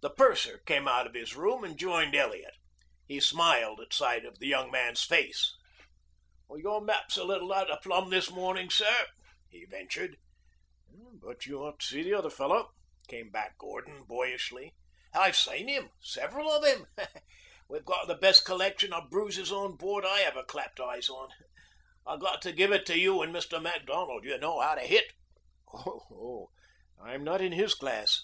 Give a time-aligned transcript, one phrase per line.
[0.00, 2.54] The purser came out of his room and joined Elliot.
[3.06, 5.54] He smiled at sight of the young man's face.
[6.48, 9.08] "Your map's a little out of plumb this morning, sir,"
[9.50, 10.16] he ventured.
[11.20, 12.70] "But you ought to see the other fellow,"
[13.08, 14.74] came back Gordon boyishly.
[15.12, 16.86] "I've seen him several of him.
[17.68, 21.28] We've got the best collection of bruises on board I ever clapped eyes on.
[22.06, 23.60] I've got to give it to you and Mr.
[23.60, 24.24] Macdonald.
[24.24, 25.12] You know how to hit."
[25.74, 26.48] "Oh,
[26.98, 28.22] I'm not in his class."